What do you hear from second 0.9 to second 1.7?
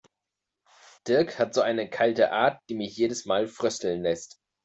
Dirk hat so